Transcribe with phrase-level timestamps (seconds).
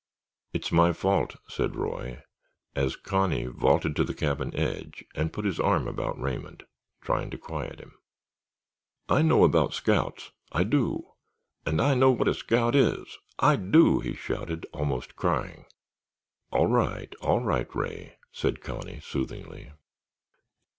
[0.51, 2.23] "It's my fault," said Roy,
[2.75, 6.63] as Connie vaulted to the cabin edge and put his arm about Raymond,
[7.01, 7.95] trying to quiet him.
[9.09, 15.15] "I know about scouts—I do—and I know what a scout is—I do——" he shouted, almost
[15.15, 15.65] crying.
[16.51, 19.71] "All right, all right, Ray," said Connie, soothingly.